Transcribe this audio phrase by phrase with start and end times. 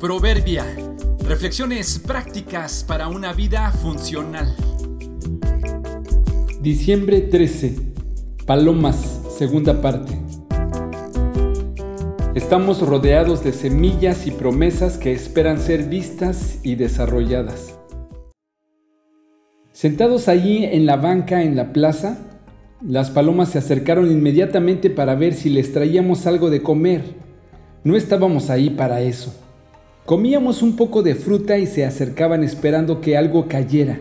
[0.00, 0.64] Proverbia.
[1.28, 4.56] Reflexiones prácticas para una vida funcional.
[6.62, 7.76] Diciembre 13.
[8.46, 10.14] Palomas, segunda parte.
[12.34, 17.78] Estamos rodeados de semillas y promesas que esperan ser vistas y desarrolladas.
[19.72, 22.16] Sentados allí en la banca en la plaza,
[22.80, 27.02] las palomas se acercaron inmediatamente para ver si les traíamos algo de comer.
[27.84, 29.34] No estábamos ahí para eso.
[30.10, 34.00] Comíamos un poco de fruta y se acercaban esperando que algo cayera.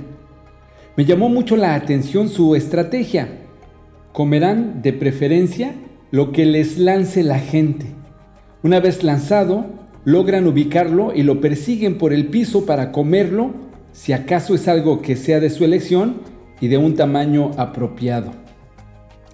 [0.97, 3.27] Me llamó mucho la atención su estrategia.
[4.11, 5.75] Comerán de preferencia
[6.09, 7.85] lo que les lance la gente.
[8.63, 9.67] Una vez lanzado,
[10.03, 13.51] logran ubicarlo y lo persiguen por el piso para comerlo,
[13.91, 16.21] si acaso es algo que sea de su elección
[16.59, 18.31] y de un tamaño apropiado.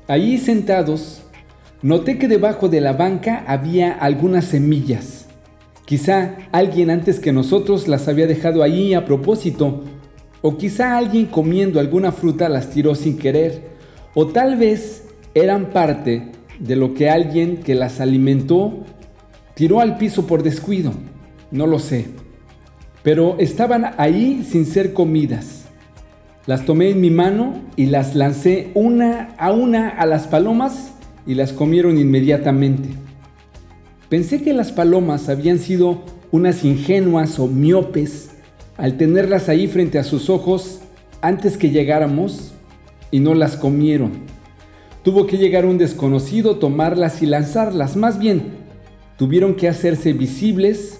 [0.09, 1.23] Allí sentados,
[1.81, 5.24] noté que debajo de la banca había algunas semillas.
[5.85, 9.83] Quizá alguien antes que nosotros las había dejado allí a propósito,
[10.41, 13.69] o quizá alguien comiendo alguna fruta las tiró sin querer,
[14.15, 15.03] o tal vez
[15.35, 18.83] eran parte de lo que alguien que las alimentó
[19.53, 20.91] tiró al piso por descuido,
[21.51, 22.07] no lo sé.
[23.03, 25.65] Pero estaban ahí sin ser comidas.
[26.47, 30.93] Las tomé en mi mano y las lancé una a una a las palomas
[31.27, 32.89] y las comieron inmediatamente.
[34.09, 38.29] Pensé que las palomas habían sido unas ingenuas o miopes
[38.77, 40.81] al tenerlas ahí frente a sus ojos
[41.21, 42.53] antes que llegáramos
[43.09, 44.11] y no las comieron.
[45.03, 47.95] Tuvo que llegar un desconocido, tomarlas y lanzarlas.
[47.95, 48.43] Más bien,
[49.17, 50.99] tuvieron que hacerse visibles,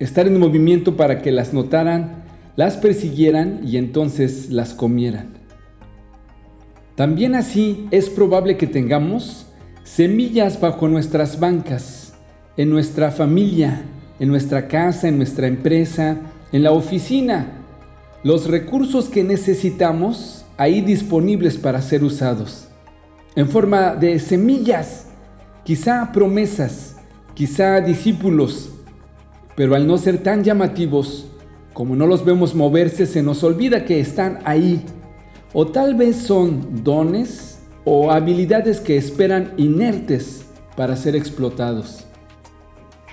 [0.00, 2.24] estar en movimiento para que las notaran,
[2.56, 5.28] las persiguieran y entonces las comieran.
[6.96, 9.46] También así es probable que tengamos
[9.84, 12.01] semillas bajo nuestras bancas
[12.56, 13.82] en nuestra familia,
[14.18, 16.18] en nuestra casa, en nuestra empresa,
[16.52, 17.46] en la oficina.
[18.22, 22.68] Los recursos que necesitamos ahí disponibles para ser usados.
[23.34, 25.06] En forma de semillas,
[25.64, 26.96] quizá promesas,
[27.34, 28.70] quizá discípulos,
[29.56, 31.26] pero al no ser tan llamativos,
[31.72, 34.84] como no los vemos moverse, se nos olvida que están ahí.
[35.54, 40.44] O tal vez son dones o habilidades que esperan inertes
[40.76, 42.06] para ser explotados.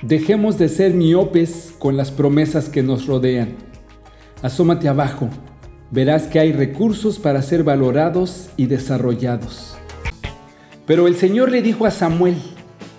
[0.02, 3.58] Dejemos de ser miopes con las promesas que nos rodean.
[4.42, 5.28] Asómate abajo,
[5.92, 9.76] verás que hay recursos para ser valorados y desarrollados.
[10.86, 12.38] Pero el Señor le dijo a Samuel,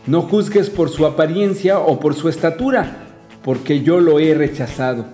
[0.07, 3.07] no juzgues por su apariencia o por su estatura,
[3.43, 5.07] porque yo lo he rechazado.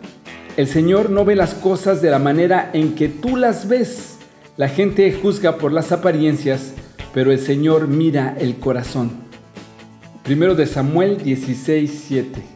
[0.57, 4.19] El Señor no ve las cosas de la manera en que tú las ves.
[4.57, 6.73] La gente juzga por las apariencias,
[7.15, 9.26] pero el Señor mira el corazón.
[10.27, 12.56] Primero de Samuel 16, 7.